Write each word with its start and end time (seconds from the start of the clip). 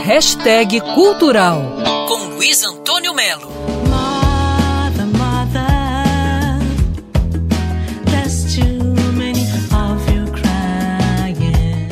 Hashtag 0.00 0.80
Cultural 0.94 1.60
com 2.06 2.34
Luiz 2.34 2.62
Antônio 2.62 3.12
Melo. 3.12 3.48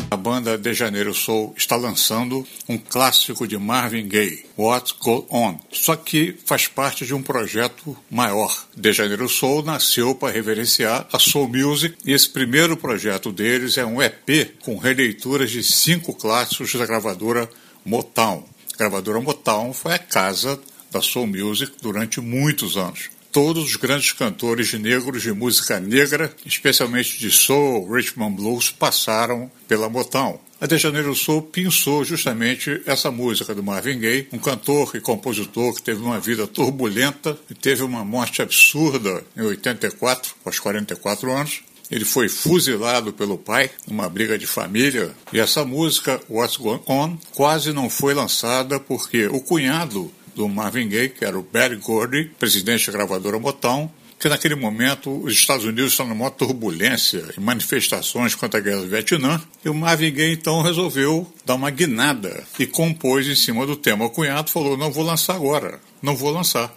A 0.09 0.17
banda 0.17 0.57
De 0.57 0.73
Janeiro 0.73 1.13
Soul 1.13 1.53
está 1.57 1.77
lançando 1.77 2.47
um 2.69 2.79
clássico 2.79 3.47
de 3.47 3.59
Marvin 3.59 4.09
Gaye, 4.09 4.47
What 4.57 4.95
Goes 5.01 5.25
On. 5.31 5.59
Só 5.71 5.97
que 5.97 6.35
faz 6.45 6.67
parte 6.67 7.05
de 7.05 7.15
um 7.15 7.23
projeto 7.23 7.97
maior. 8.11 8.67
De 8.75 8.93
Janeiro 8.93 9.29
Soul 9.29 9.63
nasceu 9.63 10.15
para 10.15 10.33
reverenciar 10.33 11.07
a 11.13 11.19
Soul 11.19 11.49
Music 11.49 11.97
e 12.05 12.13
esse 12.13 12.29
primeiro 12.29 12.77
projeto 12.77 13.33
deles 13.33 13.77
é 13.77 13.85
um 13.85 14.01
EP 14.01 14.55
com 14.61 14.77
releituras 14.77 15.51
de 15.51 15.63
cinco 15.63 16.15
clássicos 16.15 16.73
da 16.75 16.87
gravadora 16.87 17.49
Motown. 17.87 18.45
A 18.75 18.77
gravadora 18.77 19.21
Motown 19.21 19.73
foi 19.73 19.95
a 19.95 19.99
casa 19.99 20.61
da 20.91 21.01
Soul 21.01 21.29
Music 21.29 21.73
durante 21.81 22.21
muitos 22.21 22.77
anos 22.77 23.11
todos 23.37 23.65
os 23.65 23.77
grandes 23.77 24.13
cantores 24.13 24.73
negros 24.73 25.21
de 25.21 25.31
música 25.31 25.79
negra, 25.79 26.35
especialmente 26.47 27.19
de 27.19 27.31
soul, 27.31 27.87
Richmond 27.87 28.35
blues, 28.35 28.71
passaram 28.71 29.51
pela 29.69 29.91
Motown. 29.91 30.41
A 30.59 30.67
De 30.67 30.79
Janeiro 30.79 31.15
Soul 31.15 31.43
pensou 31.43 32.03
justamente 32.03 32.81
essa 32.87 33.11
música 33.11 33.55
do 33.55 33.63
Marvin 33.63 33.99
Gaye, 33.99 34.27
um 34.33 34.39
cantor 34.39 34.93
e 34.95 35.03
compositor 35.03 35.75
que 35.75 35.83
teve 35.83 36.01
uma 36.01 36.19
vida 36.19 36.47
turbulenta 36.47 37.39
e 37.51 37.55
teve 37.55 37.83
uma 37.83 38.03
morte 38.03 38.41
absurda 38.41 39.23
em 39.37 39.43
84, 39.43 40.35
aos 40.43 40.59
44 40.59 41.31
anos. 41.31 41.63
Ele 41.91 42.05
foi 42.05 42.29
fuzilado 42.29 43.13
pelo 43.13 43.39
pai 43.39 43.71
numa 43.87 44.09
briga 44.09 44.39
de 44.39 44.47
família 44.47 45.15
e 45.33 45.39
essa 45.39 45.65
música, 45.65 46.21
What's 46.29 46.57
Going 46.57 46.83
On, 46.87 47.17
quase 47.33 47.73
não 47.73 47.89
foi 47.89 48.15
lançada 48.15 48.81
porque 48.81 49.27
o 49.27 49.41
cunhado 49.41 50.11
do 50.35 50.49
Marvin 50.49 50.89
Gaye, 50.89 51.09
que 51.09 51.25
era 51.25 51.39
o 51.39 51.43
Barry 51.43 51.77
Gordy, 51.77 52.31
presidente 52.39 52.91
da 52.91 52.99
gravadora 52.99 53.39
Motown, 53.39 53.91
que 54.19 54.29
naquele 54.29 54.55
momento 54.55 55.11
os 55.25 55.33
Estados 55.33 55.65
Unidos 55.65 55.93
estavam 55.93 56.15
numa 56.15 56.31
turbulência 56.31 57.23
e 57.37 57.41
manifestações 57.41 58.35
contra 58.35 58.59
a 58.59 58.63
guerra 58.63 58.81
do 58.81 58.89
Vietnã, 58.89 59.43
e 59.65 59.69
o 59.69 59.75
Marvin 59.75 60.13
Gaye 60.13 60.33
então 60.33 60.63
resolveu 60.63 61.31
dar 61.45 61.55
uma 61.55 61.71
guinada 61.71 62.45
e 62.59 62.67
compôs 62.67 63.27
em 63.27 63.35
cima 63.35 63.67
do 63.67 63.77
tema. 63.77 64.05
O 64.05 64.11
cunhado 64.11 64.51
falou: 64.51 64.77
não 64.77 64.91
vou 64.91 65.05
lançar 65.05 65.35
agora, 65.35 65.81
não 66.03 66.17
vou 66.17 66.31
lançar 66.31 66.75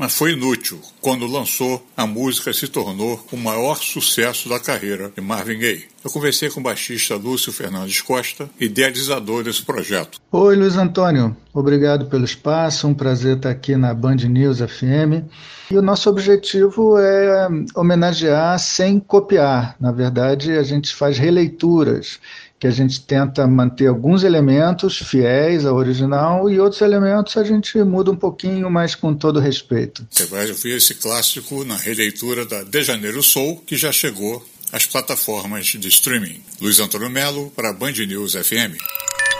mas 0.00 0.14
foi 0.16 0.32
inútil. 0.32 0.80
Quando 0.98 1.26
lançou, 1.26 1.86
a 1.94 2.06
música 2.06 2.54
se 2.54 2.66
tornou 2.66 3.22
o 3.30 3.36
maior 3.36 3.76
sucesso 3.76 4.48
da 4.48 4.58
carreira 4.58 5.12
de 5.14 5.20
Marvin 5.20 5.58
Gaye. 5.58 5.84
Eu 6.02 6.10
conversei 6.10 6.48
com 6.48 6.58
o 6.58 6.62
baixista 6.62 7.16
Lúcio 7.16 7.52
Fernandes 7.52 8.00
Costa, 8.00 8.48
idealizador 8.58 9.44
desse 9.44 9.62
projeto. 9.62 10.18
Oi, 10.32 10.56
Luiz 10.56 10.74
Antônio. 10.76 11.36
Obrigado 11.52 12.06
pelo 12.06 12.24
espaço. 12.24 12.88
Um 12.88 12.94
prazer 12.94 13.36
estar 13.36 13.50
aqui 13.50 13.76
na 13.76 13.92
Band 13.92 14.16
News 14.16 14.60
FM. 14.60 15.28
E 15.70 15.76
o 15.76 15.82
nosso 15.82 16.08
objetivo 16.08 16.98
é 16.98 17.48
homenagear 17.76 18.58
sem 18.58 18.98
copiar. 18.98 19.76
Na 19.78 19.92
verdade, 19.92 20.52
a 20.52 20.62
gente 20.62 20.94
faz 20.94 21.18
releituras 21.18 22.18
que 22.60 22.66
a 22.66 22.70
gente 22.70 23.00
tenta 23.00 23.46
manter 23.46 23.86
alguns 23.86 24.22
elementos 24.22 24.98
fiéis 24.98 25.64
ao 25.64 25.76
original 25.76 26.50
e 26.50 26.60
outros 26.60 26.82
elementos 26.82 27.38
a 27.38 27.42
gente 27.42 27.82
muda 27.82 28.10
um 28.10 28.16
pouquinho, 28.16 28.70
mas 28.70 28.94
com 28.94 29.14
todo 29.14 29.40
respeito. 29.40 30.06
Você 30.10 30.26
vai 30.26 30.46
ouvir 30.50 30.76
esse 30.76 30.94
clássico 30.94 31.64
na 31.64 31.76
releitura 31.76 32.44
da 32.44 32.62
De 32.62 32.82
Janeiro 32.82 33.22
Soul, 33.22 33.62
que 33.66 33.78
já 33.78 33.90
chegou 33.90 34.46
às 34.70 34.84
plataformas 34.84 35.68
de 35.68 35.88
streaming. 35.88 36.42
Luiz 36.60 36.78
Antônio 36.78 37.08
Melo 37.08 37.50
para 37.56 37.72
Band 37.72 37.92
News 37.92 38.34
FM. 38.34 38.76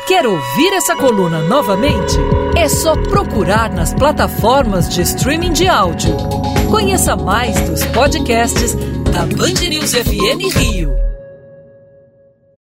Quer 0.09 0.27
ouvir 0.27 0.73
essa 0.73 0.97
coluna 0.97 1.43
novamente? 1.43 2.17
É 2.57 2.71
só 2.71 2.97
procurar 2.97 3.71
nas 3.71 3.93
plataformas 3.93 4.89
de 4.89 5.03
streaming 5.03 5.53
de 5.53 5.69
áudio. 5.69 6.17
Conheça 6.71 7.15
mais 7.17 7.55
dos 7.69 7.85
podcasts 7.87 8.75
da 9.13 9.27
Band 9.27 9.69
News 9.69 9.93
FM 9.93 10.57
Rio. 10.57 11.10